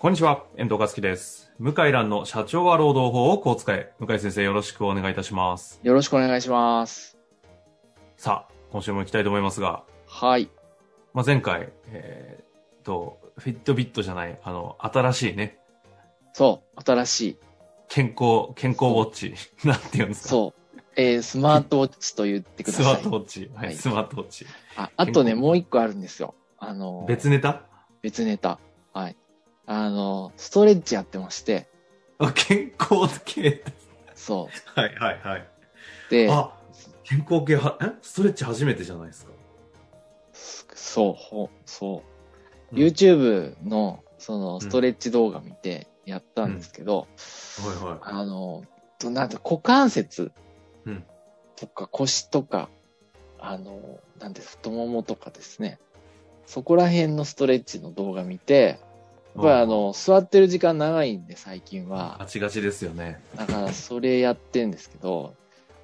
[0.00, 1.52] こんにちは、遠藤和樹です。
[1.58, 3.92] 向井蘭の社長は労働法をこう使え。
[3.98, 5.78] 向井先生よろしくお願いいたします。
[5.82, 7.18] よろしくお願いします。
[8.16, 10.48] さあ、今週も行きたいと思いますが、はい。
[11.12, 15.58] まあ、前回、えー、と、フィットビットじゃない、あの、新しいね、
[16.32, 17.38] そう、新しい。
[17.88, 19.34] 健康、健康ウォッチ、
[19.68, 20.28] なんて言うんですか？
[20.30, 20.80] そう。
[20.96, 23.02] えー、スマートウォッチと言ってくだスマさい。
[23.02, 23.50] ートウォッチ。
[23.54, 24.46] はい、はいスマートウォッチ。
[24.76, 26.34] ああとね、もう一個あるんですよ。
[26.58, 27.62] あの、別ネタ？
[28.02, 28.58] 別ネタ。
[28.94, 29.16] はい。
[29.72, 31.68] あの、ストレッチやってまして、
[32.18, 33.62] あ健康系。
[34.16, 35.40] そはいはいはい。
[35.40, 36.10] う。
[36.10, 36.52] で、あ、
[37.04, 37.92] 健康系は、え？
[38.02, 39.30] ストレッチ初めてじゃないですか。
[40.32, 42.02] そう、ほそ
[42.72, 42.74] う。
[42.74, 47.06] うん YouTube の、その、ストレッチ動画見てやったんですけど、
[47.64, 47.98] はいはい。
[48.02, 48.64] あの、
[48.98, 50.32] となんて股関節
[50.84, 51.04] うん
[51.54, 52.70] とか腰とか、
[53.38, 55.78] あの、なんで太ももとかですね。
[56.44, 58.80] そこら辺のストレッチの動画見て、
[59.36, 62.16] やっぱりあの、座ってる時間長いんで最近は。
[62.18, 63.20] ガチガチですよね。
[63.36, 65.34] だからそれやってんですけど、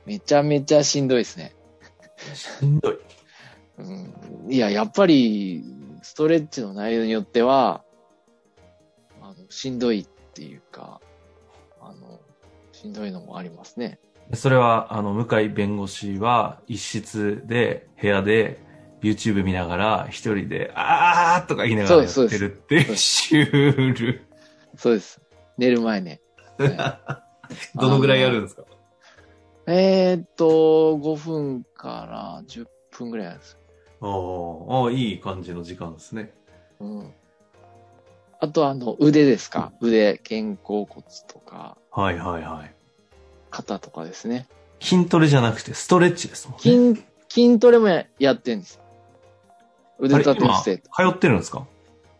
[0.04, 1.54] めちゃめちゃしんどいですね。
[2.34, 2.98] しんどい。
[3.78, 3.82] う
[4.48, 5.64] ん、いや、やっぱり、
[6.02, 7.82] ストレッチの内容によっては、
[9.20, 11.00] あの、しんどいっていうか、
[11.80, 12.20] あの、
[12.72, 13.98] しんどいのもありますね。
[14.34, 18.58] それは、あの、向井弁護士は、一室で、部屋で、
[19.10, 24.22] YouTube 見ながら、一人で、あーとか言いながらやってるっていう、シュール。
[24.76, 25.20] そうです。
[25.58, 26.20] 寝る前ね。
[27.76, 28.64] どのぐらいやるんですか？
[29.66, 33.58] えーっと、5分から10分ぐらいです。
[34.00, 36.32] おーおーいい感じの時間ですね。
[36.80, 37.12] うん。
[38.38, 39.72] あと、あの、腕ですか？
[39.80, 42.74] 腕、肩甲骨とか、はいはいはい。
[43.50, 44.46] 肩とかですね。
[44.80, 46.62] 筋トレじゃなくて、ストレッチですもんね。
[46.62, 48.82] 筋、筋トレもややってんですよ。
[49.98, 50.78] 腕立て伏せ。
[50.78, 51.66] 通ってるんですか？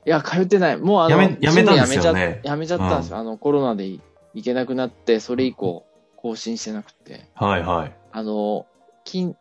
[0.05, 0.77] や、通ってない。
[0.79, 3.19] もうあの、やめやめたんですよねやめちゃやめちゃったんですよ。
[3.19, 4.01] あの、コロナでい
[4.35, 5.85] 行けなくなって、それ以降、
[6.17, 7.27] 更新してなくて。
[7.35, 7.93] はいはい。
[8.13, 8.67] あの、
[9.05, 9.35] 筋、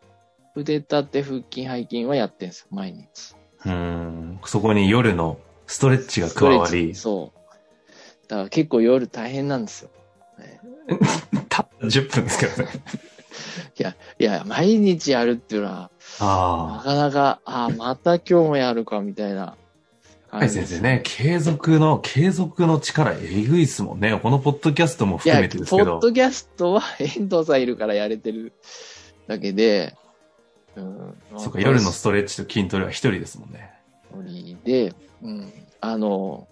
[0.55, 3.35] 腕立て、腹筋、背筋はやってんですよ、毎日。
[3.65, 4.39] うーん。
[4.45, 8.27] そこに夜のストレッチが加わりそう。
[8.27, 9.89] だから結構夜大変なんですよ。
[10.39, 10.59] ね
[11.49, 12.69] たった10分ですけどね。
[13.77, 19.55] いや、いや、毎日やるっていうのは、なあかなか、ああ、また今日もやるか、みたいな
[20.31, 20.37] あ。
[20.37, 24.19] はい先生ね、継続の、継続の力えぐいっすもんね。
[24.21, 25.93] このポッドキャストも含めてですけど。
[25.93, 28.53] ポッドキャストは遠藤さんいるからやれてる
[29.27, 29.95] だけで、
[30.75, 31.15] うん。
[31.37, 33.71] そうか、夜のストレッチと筋トレは一人ですもんね。
[34.23, 35.51] リで、うん。
[35.81, 36.47] あの、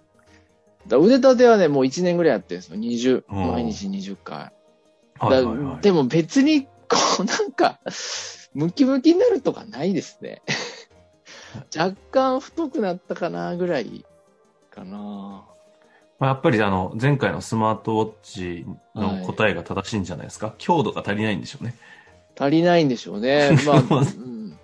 [0.88, 2.78] だ腕立てはね、もう1年ぐらいやってるんですよ。
[2.78, 4.38] 20、うん毎日20回。
[4.38, 4.52] は
[5.36, 5.76] いはいはい。
[5.76, 6.70] だでも別に、こ
[7.20, 7.80] うなんか、
[8.54, 10.42] ムキムキになるとかないですね。
[11.76, 14.06] 若干太くなったかなぐらい
[14.72, 15.46] かな。
[16.20, 18.66] まあ、やっぱりあの、前回のスマートウォッチ
[18.96, 20.54] の答えが正しいんじゃないですか？
[20.58, 21.76] 強度が足りないんでしょうね。
[22.40, 23.52] 足りないんでしょうね。
[23.66, 24.58] まあ、うん、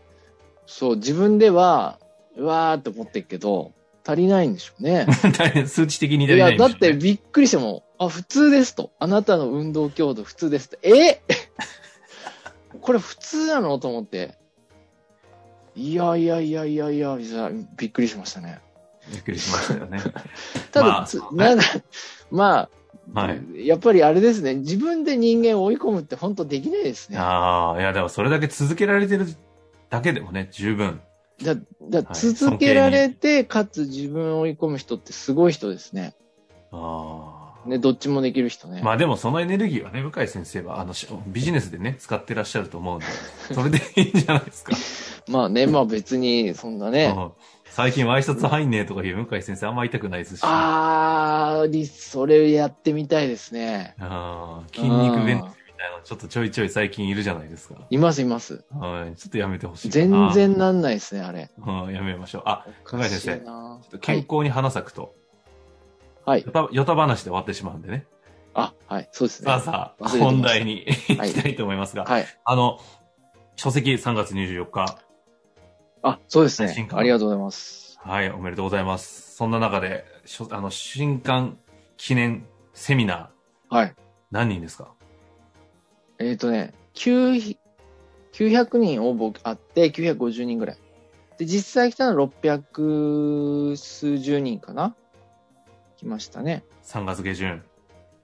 [0.65, 1.99] そう、自分では、
[2.35, 3.73] うわーって思ってるけど、
[4.05, 5.05] 足りないんでしょうね。
[5.67, 8.91] 数値的に足いや、りないんでしょうねだってびっくりしても、あ、普通ですと。
[8.97, 10.77] あなたの運動強度普通ですと。
[10.81, 11.21] え？
[12.81, 14.37] これ普通なのと思って。
[15.75, 17.17] いやいやいやいやいや、
[17.77, 18.59] びっくりしましたね。
[19.11, 19.99] びっくりしましたよね。
[20.71, 21.63] ただ、まあつなんか、
[22.31, 22.69] ま
[23.13, 23.67] あ、はい。
[23.67, 27.17] やっぱりあれですね、自分で人間を追い込むって本当できないですね。
[27.17, 29.25] ああ、いや、でもそれだけ続けられてる
[29.89, 31.01] だけでもね、十分。
[31.41, 31.61] だだ
[32.01, 36.13] はい続けられて、かつ自分を追い込む人ってすごい人ですね。
[36.71, 37.38] ああ。
[37.65, 38.81] ね、どっちもできる人ね。
[38.83, 43.05] まあでもそのエネルギーはね、向井先生は、あの、しビジネスでね、使ってらっしゃると思うんで、
[43.53, 44.73] それでいいんじゃないですか。
[45.27, 47.13] まあね、まあ別に、そんなね。
[47.15, 47.31] うん
[47.71, 50.41] 最近ワイシャツ入んねえとかいう向井先生あんま言いたくないですし。
[50.43, 53.95] あー、リそれやってみたいですね。
[53.99, 57.75] あー筋肉ベンチみたいなのちょっとちょいちょい最近いるじゃないですか。
[57.89, 58.65] いますいます。
[58.71, 59.15] はい。
[59.15, 60.33] ちょっとやめてほしいか全な。
[60.33, 61.51] 然なんないですね、あれ。
[61.57, 61.93] うん。
[61.93, 62.41] やめましょう。
[62.47, 63.37] あ、向井先生。
[63.37, 65.11] ちょっと健康に花咲くと、はい
[66.37, 66.51] よ。
[66.51, 68.05] た、よた話で終わってしまうんでね。
[68.53, 69.09] あ、はい。
[69.11, 69.45] そうですね。
[69.45, 72.25] さあさあ、本題に行きたいと思いますが、はい。
[72.43, 72.79] あの、
[73.55, 74.97] 書籍3月24日、
[76.01, 77.99] ああ、そうですねありがとうございます。
[78.01, 79.35] はい、おめでとうございます。
[79.35, 80.05] そんな中で、
[80.51, 81.57] あの、新刊
[81.97, 83.95] 記念セミナー、はい。
[84.31, 84.93] 何人ですか？
[86.19, 87.57] えっ、とね、9
[88.33, 90.77] 900人応募あって、950人ぐらい。
[91.37, 94.95] で、実際来たのは600数十人かな？
[95.99, 96.63] 来ましたね。
[96.83, 97.61] ?3 月下旬。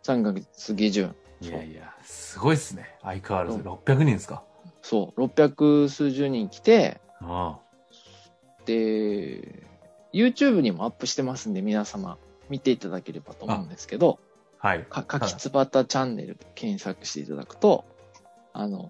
[0.03, 1.15] 3ヶ月下旬。
[1.41, 2.95] いやいや、すごいですね。
[3.01, 4.43] 相変わらず600人ですか？
[4.81, 7.59] そう、600数十人来て、あ
[8.65, 9.67] で、
[10.13, 12.17] YouTube にもアップしてますんで、皆様
[12.49, 14.19] 見ていただければと思うんですけど、
[14.61, 14.83] あはい。
[14.85, 17.83] か、かきつばたチャンネルで検索していただくと、
[18.53, 18.89] あの、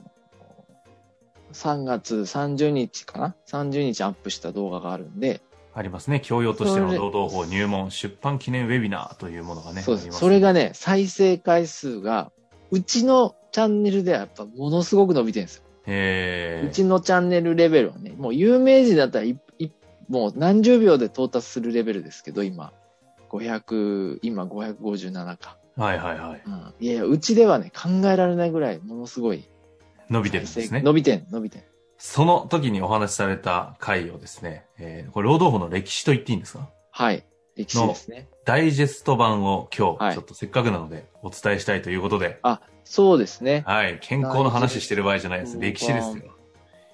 [1.54, 5.42] 3月30日かな ?30 日アップした動画があるんで、
[5.76, 6.22] ありますね。
[6.22, 9.82] 教養としての労働法入門出版記念ウェビナーというものがね。
[9.82, 10.18] そうです。
[10.18, 12.32] それがね、再生回数が、
[12.72, 15.64] うちのチャンネルではやっぱものすごく伸びてるんですよ。
[15.86, 19.72] えー、うちのチャンネルレベルはね、もう有名人だったらいい
[20.08, 22.72] もう何十秒で到達するレベルですけど、今。
[23.30, 25.58] 500、今557か。
[25.76, 26.42] はいはいはい。
[26.46, 26.74] うん。
[26.80, 29.44] いやいや、うちではね、考えられないぐらい、ものすごい。
[30.10, 30.82] 伸びてるんですね。
[30.82, 31.64] 伸びてん、伸びてん。
[31.98, 36.70] その時にお話しされた回をですね、えー、これ労働法の歴史と言っていいんですか？
[36.92, 37.26] はい。
[37.56, 38.28] 歴史ですね。
[38.44, 43.64] ダイジェスト版を今日、はいちょっとせっかくなのでお伝えしたいということで、あ、そうですね。
[43.66, 44.00] はい。
[44.02, 45.58] 健康の話してる場合じゃないです。
[45.58, 46.36] 歴史ですよ。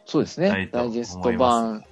[0.05, 0.69] そうですね。
[0.71, 1.83] ダイジェスト版。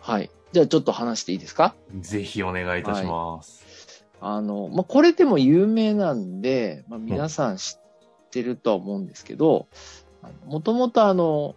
[0.00, 0.30] はい。
[0.52, 1.74] じゃあちょっと話していいですか？
[2.00, 4.04] ぜひお願いいたします。
[4.20, 9.66] あの、まあ、これでも有名なんで、まあ、皆さん知ってるとは思うんですけど、
[10.46, 11.54] もともとあの、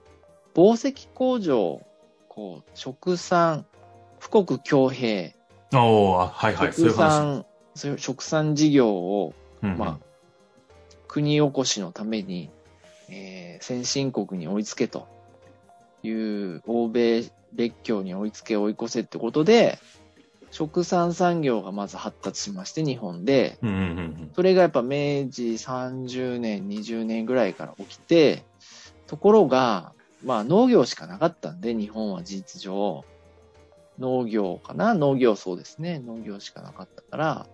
[0.53, 1.81] 紡績工場、
[2.29, 3.65] こう、食産、
[4.19, 5.35] 富国強兵、
[5.73, 6.73] おーあはいはい。
[6.73, 7.11] そういう食話。
[7.11, 7.45] 産、
[7.75, 9.99] そういう食産事業を、うんうんまあ、
[11.07, 12.49] 国おこしのために、
[13.09, 15.07] えー先進国に追いつけと
[16.03, 17.23] いう、欧米
[17.55, 19.79] 列強に追いつけ追い越せってことで、
[20.51, 28.43] 食産産業がまず発達しまして、日本で、うんうんうんそれがやっぱ明治30年、20年ぐらいから起きて、
[29.07, 29.93] ところが、
[30.23, 33.03] まあ農業しかなかったんで、日本は事実上、
[33.99, 34.93] 農業かな？
[34.93, 35.99] 農業そうですね。
[35.99, 37.47] 農業しかなかったから、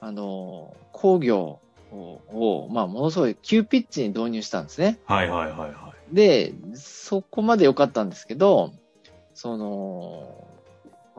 [0.00, 1.60] あの、工業
[1.92, 4.98] を、をまあものすごい急ピッチに導入したんですね。
[5.04, 8.72] はいはいはいはで、そこまで良かったんですけど、
[9.34, 10.48] その、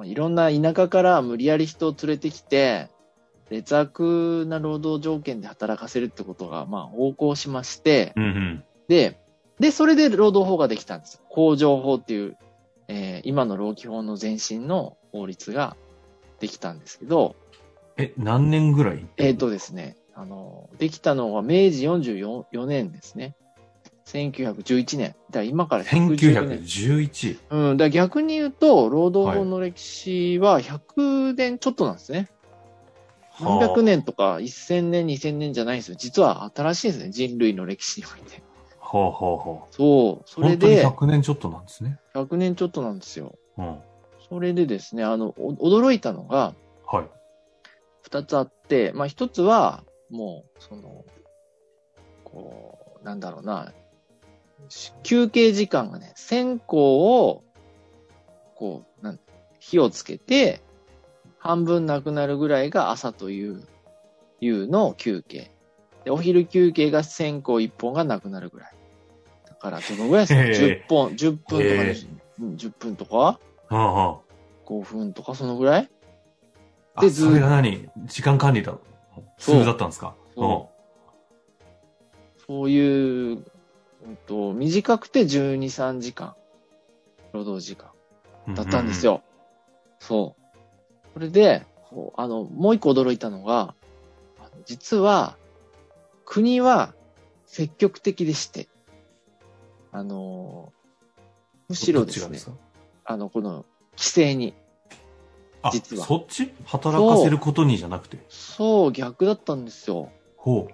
[0.04, 2.90] いろんな田舎から無理やり人を連れてきて、
[3.50, 8.20] 劣悪な労働条件で働かせるってことが、まあ、横行しまして、い。
[8.20, 8.64] うんうん。
[8.88, 9.18] で、
[9.62, 11.20] で、それで労働法ができたんですよ。
[11.30, 12.36] 工場法っていう、
[12.88, 15.78] えー今の労基法の前身の法律が
[16.40, 17.36] できたんですけど、
[17.96, 19.06] え、何年ぐらい？
[19.18, 23.36] えっ、とですね、あの、できたのは明治44 4年ですね。
[24.08, 25.10] 1911年。
[25.10, 26.64] だから今から110年。
[26.64, 27.40] 1911。
[27.52, 32.30] うん、だ逆に言うと、労働法の歴史は100年ちょっとなんですね。
[33.40, 35.98] 何百年とか1000年、2000年じゃないんですよ。
[36.00, 37.12] 実は新しいんですね。
[37.12, 38.42] 人類の歴史において。
[38.92, 39.74] ほうほうほう。
[39.74, 40.30] そう。
[40.30, 41.98] それ本当にで、100年ちょっとなんですね。
[42.14, 43.40] 100年ちょっとなんですよ。
[43.58, 43.80] うん。
[44.30, 46.54] それでですね、あの、お驚いたのが、
[46.86, 47.06] はい。
[48.02, 51.06] 二つあって、まあ一つは、もう、その、
[52.26, 53.72] こう、なんだろうな、
[54.68, 57.46] し休憩時間がね、線香を、
[58.56, 59.20] こう、なん
[59.60, 60.62] 火をつけて、
[61.38, 63.64] 半分なくなるぐらいが朝という、
[64.42, 65.50] いうの休憩。
[66.04, 68.81] で、お昼休憩が線香一本がなくなるぐらい。
[69.64, 71.96] だから、どのぐらいですかへえ ?10 本、10分とかへで、
[72.40, 73.40] うん10分とか？
[73.70, 74.16] うんうん。
[74.66, 75.90] ?5 分とか、そのぐらい？
[76.96, 77.88] あ、でずそれが何？
[78.06, 78.72] 時間管理だ。
[79.38, 80.16] そう普通だったんですか？
[80.36, 80.70] そ
[82.48, 83.44] そういう、うん
[84.26, 86.34] と、短くて12、3時間、
[87.34, 87.92] 労働時間
[88.48, 89.06] うんだったんです。
[89.06, 89.22] よ。
[90.00, 90.42] そう。
[91.14, 91.66] それで、
[92.16, 93.76] あの、もう一個驚いたのが、
[94.66, 95.38] 実は、
[96.26, 96.94] 国は
[97.46, 98.68] 積極的でして、
[99.92, 100.72] あの、
[101.68, 102.40] むしろですね
[103.06, 103.66] あの、この、
[103.98, 104.54] 規制に。
[105.62, 106.54] あ、実はそっち？
[106.66, 108.18] 働かせることにじゃなくて？
[108.30, 110.10] そう、逆だったんですよ。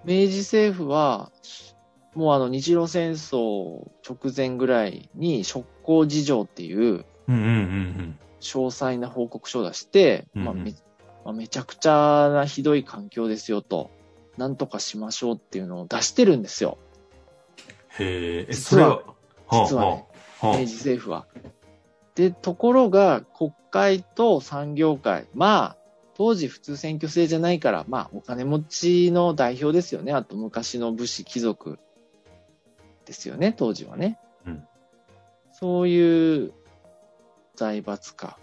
[0.06, 1.32] 明治政府は、
[2.16, 10.74] もうあの日露戦争直前ぐらいに職工事情っていう詳細な報告書を出して、まあめ
[11.26, 13.92] まあ、めちゃくちゃなひどい環境ですよと、
[14.38, 16.78] なんとかしましょうっていうのを出してるんですよ。
[18.00, 18.06] うん。
[18.06, 19.02] へえ、え、実は
[19.50, 20.06] それは、実はね、
[20.44, 21.26] 明治政府は。
[22.16, 25.78] で、ところが国会と産業界、まあ、
[26.16, 30.14] 当時普通選挙制じゃないから、まあ、お金持ちの代表ですよね。
[30.14, 31.78] あと昔の武士貴族
[33.06, 34.20] ですよね、当時はね。
[34.46, 34.68] うん
[35.60, 36.54] そういう
[37.56, 38.38] 財閥化。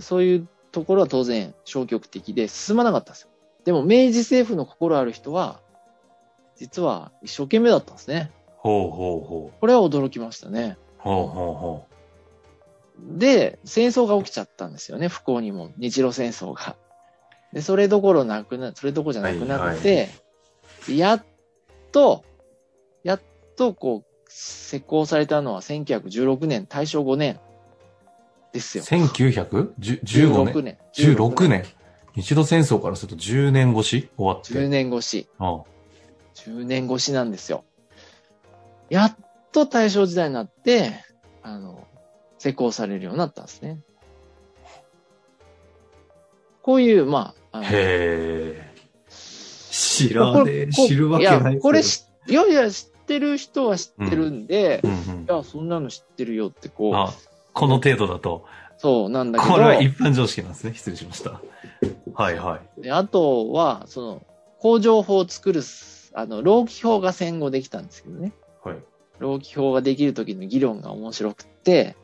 [0.00, 3.30] そういうところは当然消極的で進まなかったんですよ。
[3.64, 5.60] でも明治政府の心ある人は、
[6.56, 8.30] 実は一生懸命だったんですね。
[8.56, 10.76] ほうほうほこれは驚きましたね。
[10.98, 11.02] う。
[11.02, 11.86] ほうほうほ
[12.98, 15.70] で、戦争が起きちゃったんですよね、不幸にも。
[15.76, 16.76] 日露戦争が。
[17.52, 20.08] で、それどころなくな、それどころじゃなくなって、
[20.88, 21.24] やっ
[21.92, 22.24] と、
[23.02, 23.20] やっ
[23.56, 27.38] とこう、施行されたのは1916年、大正5年
[28.52, 28.80] ですう。
[28.80, 28.84] よ。
[28.84, 30.62] 1915年？
[30.62, 30.78] 年。
[30.94, 31.64] 16年。
[32.14, 34.08] 日露戦争からすると10年越し？
[34.16, 34.54] 終わって。
[34.54, 35.28] 10年越し。
[35.38, 35.62] あ
[36.34, 37.64] 10年越しなんですよ。
[38.90, 39.16] やっ
[39.52, 40.92] と大正時代になって、
[41.42, 41.86] あの、
[42.38, 43.80] 施行されるようになったんですね。
[46.62, 48.74] こういう、まあ、あのへえ。
[49.70, 50.66] 知こらねえ。
[50.66, 55.26] こ知るわけないいや、これし、いやいや、知ってる人は知ってるんで、いうんうん。
[55.28, 57.12] や、そんなの知ってるよってこう、あ、
[57.52, 58.46] この程度だと。
[58.78, 60.74] そうなんだけこれはど、一般常識なんですね。
[60.74, 61.40] 失礼しました。
[62.14, 62.82] はいはい。
[62.82, 64.22] であとは、その、
[64.58, 68.32] 工場法を作るす、あの、労基法が戦後できたんですけどね。
[68.64, 68.76] はい。
[69.18, 71.96] 労基法ができる時の議論が面白くって、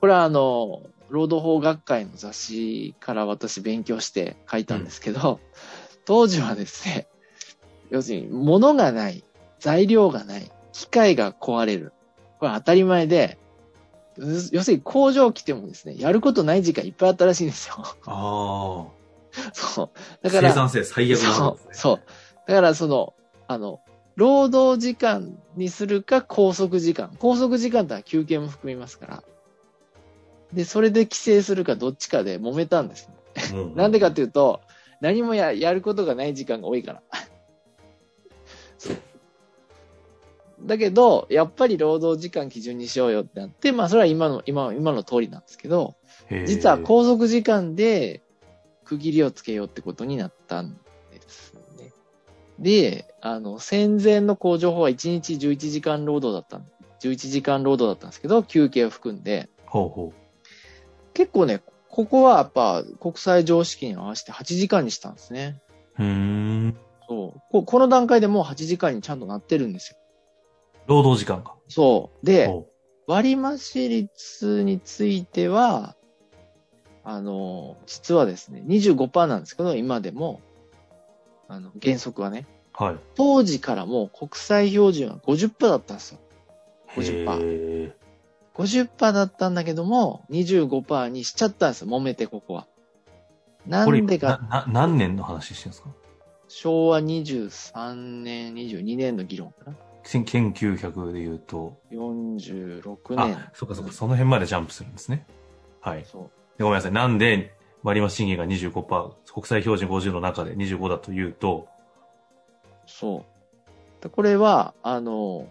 [0.00, 5.40] これはあの、労働法学会の雑誌から私勉強して書いたんですけど、
[6.04, 7.06] 当時はですね、
[7.90, 9.24] 要するに物がない、
[9.60, 11.92] 材料がない、機械が壊れる。
[12.38, 13.38] これ当たり前で、
[14.18, 17.76] 要要するに工場来てもですね、やることない時間いっぱいあったらしいんですよ。
[18.06, 18.86] あ
[19.52, 19.90] そう。
[19.94, 19.98] あ。
[20.22, 21.74] だから、生産性最悪なんそうですね。
[21.74, 22.00] そう。
[22.48, 23.14] だからその、
[23.48, 23.80] あの、
[24.16, 27.10] 労働時間にするか拘束時間。
[27.20, 29.22] 拘束時間ってのは休憩も含みますから。
[30.52, 33.10] で、それで規制するかどっちかで揉めたんです。
[33.52, 34.60] うん なんでかっていうと、
[35.00, 37.02] 何もややることがない時間が多いから。
[40.62, 45.96] だけど、やっぱり労働時間基準にしようよってなって、まあそれは今の、今の、今の通りなんですけど、
[46.46, 48.22] 実は拘束時間で
[48.84, 50.85] 区切りをつけようってことになったんですね。
[52.58, 56.68] で、あの、戦前の工場法は1日11時間労働だったん、
[57.00, 60.12] 11時間労働だったんですけど、休憩を含んで、ほうほ
[61.14, 65.60] 結構ね、ここはやっぱ国際常識に合わせて8時間にしたんですね。
[65.98, 66.04] う。
[66.04, 66.76] ん。
[67.08, 67.40] そう。
[67.50, 69.96] ここの段階でもう8時間にちゃんとなってるんですよ。
[70.86, 71.54] 労働時間が。
[71.68, 72.26] そう。
[72.26, 72.68] で、ほ
[73.06, 75.94] 割増率については、
[77.04, 80.40] あの、実はですね、25%なんですけど、今でも、
[81.48, 82.46] あの、原則はね、
[82.78, 82.96] うはい。
[83.14, 86.18] 当時からもう国際標準は50%だったんですよ。
[86.94, 87.96] 50%へえ
[88.54, 92.66] 50%だったんだけども、25%にしちゃったんですよ、揉めてここは。
[93.66, 95.90] なんでか、な、な何年の話してるんですか？
[96.48, 99.76] 昭和23年、22年の議論かな。
[100.04, 101.76] 1900で言うと。
[101.90, 103.36] 46年。
[103.36, 105.26] あ、そうかそうか、その辺までジャンプするんですね。
[105.80, 106.00] はい。
[106.00, 106.62] でそう。
[106.62, 106.92] ごめんなさい。
[106.92, 107.55] なんで、
[107.86, 111.68] 割増賃金が25%、国際標準50の中で25だというと、
[112.84, 114.02] そう。
[114.02, 115.48] でこれは、あの、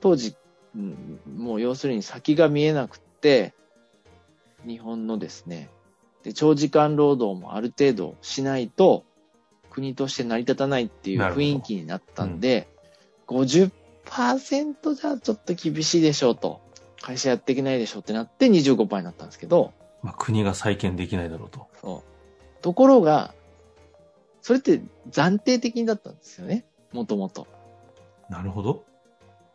[0.00, 0.36] 当時、
[0.76, 3.54] うんもう要するに先が見えなくって、
[4.64, 5.68] 日本のですね、
[6.22, 9.04] で、長時間労働もある程度しないと、
[9.70, 12.68] 国として成り立たないっていう雰囲気になったんで、
[13.26, 16.60] 50%じゃちょっと厳しいでしょうと。
[17.02, 19.72] 会社やっていけないでしょうってなって25%になったんですけど、
[20.04, 21.66] まあ、国が再建できないだろうと。
[21.80, 22.62] そう。
[22.62, 23.34] ところが、
[24.42, 26.66] それって暫定的だったんですよね。
[26.92, 27.46] もともと。
[28.28, 28.84] なるほど。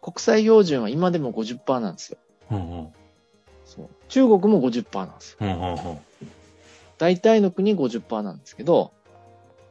[0.01, 2.17] 国際標準は今でも50%なんですよ。
[2.49, 2.87] うんうん。
[3.63, 3.89] そう。
[4.07, 5.37] 中国も50%なんですよ。
[5.41, 5.77] うんうんうん。
[6.97, 8.91] 大体の国50%なんですけど、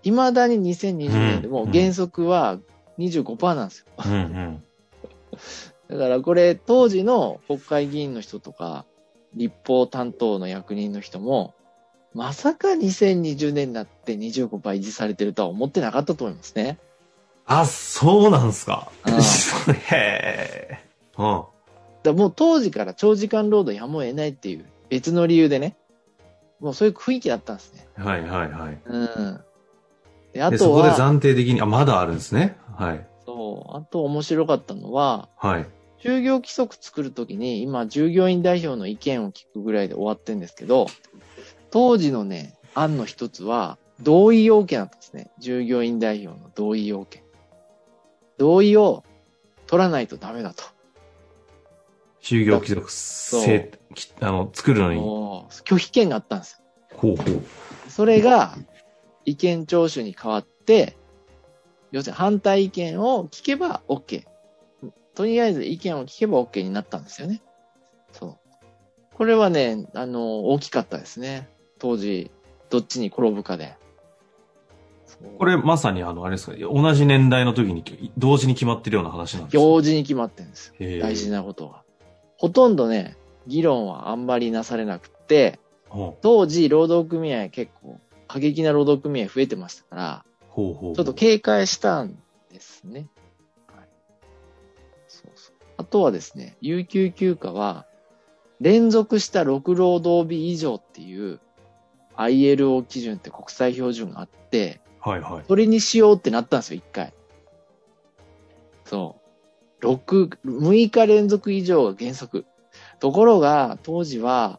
[0.05, 2.61] 未だに2020年でもうん原則は
[2.99, 3.87] 25%なんですよ。
[4.07, 4.63] うんうん。
[5.91, 8.85] だからこれ当時の国会議員の人とか、
[9.35, 11.55] 立法担当の役人の人も、
[12.15, 16.79] まさか2020年になって25%維持されてるとは思ってなかったと思いますね。
[17.47, 18.91] あ、そうなんすか。
[19.07, 19.15] うん
[19.73, 20.79] へえ。
[21.17, 21.45] うん。
[22.03, 25.77] だもう当時から長時間労働やむを得ないっていう別の理由でね、
[26.61, 27.87] もうそういう雰囲気だったんですね。
[27.97, 28.81] はいはいはい。
[28.85, 29.41] うん。
[30.33, 32.57] で、あで、そこで暫定的に、あ、まだあるんですね。
[32.77, 33.07] はい。
[33.25, 35.67] そう、あと面白かったのは、はい。
[35.99, 40.87] 就業規則作るときに、今、従業員代表の意見を聞くぐらいで終わってんですけど、
[41.71, 45.31] 当時のね、案の一つは、同意要件だったんですね。
[45.39, 47.23] 従業員代表の同意要件。
[48.39, 49.03] 同意を
[49.67, 50.63] 取らないとダメだと。
[52.23, 55.01] 就業規則せきあの、作るのに。
[55.01, 56.97] 拒否権があったんですよ。
[56.97, 57.91] ほうほう。
[57.91, 58.57] それが、
[59.25, 60.97] 意見聴取に変わって、
[61.91, 64.25] 要するに反対意見を聞けば OK。
[65.19, 67.43] とりあえず意見を聞けば OK になったんですよね。
[68.13, 68.37] そう。
[69.15, 71.49] これはね、あの、大きかったですね。
[71.81, 72.31] 当時、
[72.71, 73.75] どっちに転ぶかで。
[75.39, 79.61] これまさにあの、あれですか、同じ年代の時に同時に決まってるような話なんですか？
[79.61, 81.01] 同時に決まってるんですよ。
[81.01, 81.83] 大事なことが。
[82.37, 83.17] ほとんどね、
[83.49, 85.59] 議論はあんまりなされなくて、
[86.21, 87.99] 当時、労働組合結構、
[88.29, 92.17] 過激な労働組合増えてましたから、ほうほうちょっと警戒したん
[92.53, 93.09] ですね。
[95.79, 97.87] あとはですね、有給休暇は、
[98.61, 101.39] 連続した6労働日以上っていう
[102.17, 105.45] ILO 基準って国際標準があって、はいはい。
[105.47, 107.15] それにしようってなったんですよ、一回。
[108.85, 109.21] そ
[109.81, 109.87] う。
[109.87, 112.45] 6、6日連続以上が原則。
[112.99, 114.59] ところが、当時は、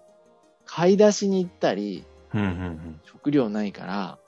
[0.65, 4.19] 買い出しに行ったり、うんうんうん、食料ないから、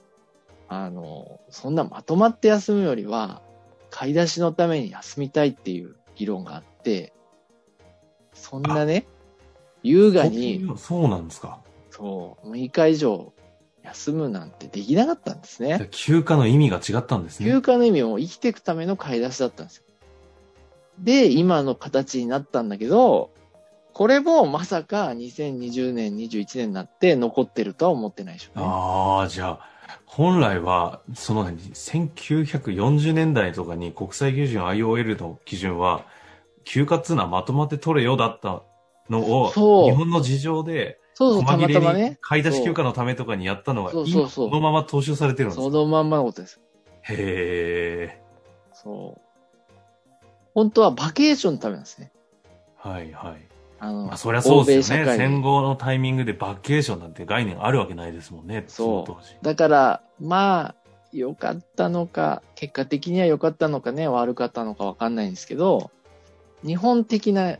[0.68, 3.40] あの、そんなまとまって休むよりは、
[3.90, 6.71] 買い出しのために休みたいっていう議論があって、
[8.32, 9.06] そんなね、
[9.82, 11.60] 優雅に、そうなんですか。
[11.90, 13.32] そう、6日以上
[13.84, 15.88] 休むなんてできなかったんですね。
[15.90, 17.46] 休暇の意味が違ったんですね。
[17.46, 19.84] 休暇の意味も生きていくための買い出しだったんですよ。
[20.98, 23.30] で、今の形になったんだけど、
[23.92, 28.64] これもまさか2020年、21年になって残ってるとは思ってないでしょうね。
[28.66, 29.68] ああ、じゃあ、
[30.06, 36.04] 本来は、その1940年代とかに国際基準 IOL の基準は、
[36.64, 38.62] 休暇っつうのはまとまって取れよだった
[39.10, 39.50] のを、
[39.84, 42.18] 日本の事情で、そうそう、たまたまね。
[42.20, 45.62] 買い出し休暇のためとかにやったのが、そうそうそうそのまま踏襲されてるんですか？
[45.62, 46.60] そのまんまのことです。
[47.02, 48.22] へえ。
[48.72, 49.20] そう。
[50.54, 52.12] 本当はバケーションのためなんですね。
[52.76, 53.48] はいはい。
[53.78, 55.16] あの、まあ、そりゃそうですよね。
[55.16, 58.64] 戦後のタイミングでバケーションなんて概念あるわけないですもんね。
[58.68, 59.44] そう。
[59.44, 60.74] だから、まあ、
[61.12, 65.90] 良かったのか、結果的には良かったのかね、悪かったのかわかんないんですけど、
[66.64, 67.58] 日本的な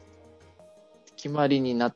[1.16, 1.94] 決まりになっ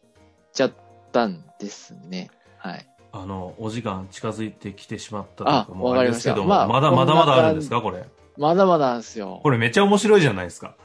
[0.52, 0.72] ちゃっ
[1.12, 2.30] たんですね。
[2.58, 2.88] はい。
[3.12, 7.80] あの、お時間近づいてきてしまったとかもあれですけどまあ、まだまだまだあるんですか？
[7.80, 8.04] これ。
[8.36, 9.40] まだまだなんですよ。
[9.42, 10.76] これめっちゃ面白いじゃないですか。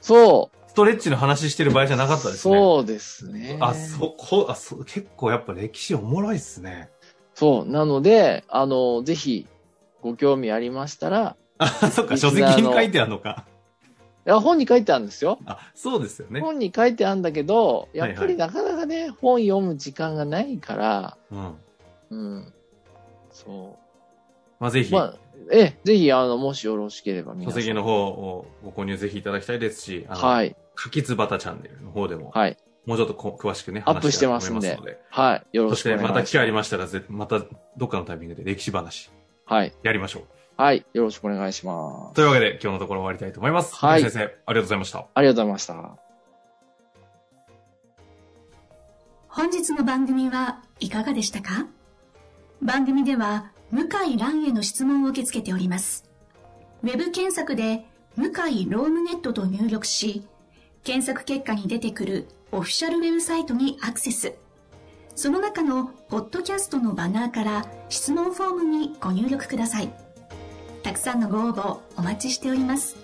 [0.00, 0.56] そう。
[0.68, 2.54] ストレッチの話してる場合じゃなかったですね。
[2.56, 3.58] そうですね。
[3.60, 6.88] あ、そこ、あ、そ結構やっぱ歴史おもろいっすね。
[7.34, 7.70] そう。
[7.70, 9.46] なので、あの、ぜひ、
[10.02, 11.36] ご興味ありましたら。
[11.58, 13.44] あ、そっか、書籍に書いてあるのか。
[14.26, 15.38] いや、本に書いてあるんですよ。
[15.46, 16.40] あ、そうですよね。
[16.40, 21.54] 本に書いてあるんだけど、やっぱりなかなかね、はいはい、本読む時間がないから、うん。
[22.10, 22.52] うん。
[23.30, 23.84] そう。
[24.58, 24.92] まあ、ぜひ。
[24.92, 25.14] まあ、
[25.52, 30.56] えぜひ、あの、もしよろしければ書籍の方をご購入ぜひいただきたいですし、はい。
[30.74, 32.56] かきつばたチャンネルの方でも、はい。
[32.86, 34.78] もうちょっとこ詳しくね、アップしてますんで。
[35.10, 35.56] はい。
[35.56, 36.12] よろしくお願いします。
[36.12, 37.40] そしてまた機会ありましたら、また
[37.76, 39.10] どっかのタイミングで歴史話。
[39.44, 39.72] はい。
[39.82, 40.22] やりましょう。
[40.56, 40.86] はい。
[40.92, 42.14] よろしくお願いします。
[42.14, 43.74] というわけで、今日のところ終わりたいと思います。
[43.74, 44.02] はい。
[44.02, 45.06] 先生、ありがとうございました。
[45.12, 45.98] ありがとうございました。
[49.28, 51.66] 本日の番組はいかがでしたか？
[52.62, 56.08] 番組では、向井蘭への質問を受け付けております。
[56.84, 57.84] ウェブ検索で、
[58.16, 60.24] 向井ロームネットと入力し、
[60.84, 64.34] 検索結果に出てくるオフィシャルウェブサイトにアクセス。
[65.16, 70.03] その中のポッドキャストのバナーから質問フォームにご入力ください。
[70.84, 73.03] たくさんのご応募お待ちしております。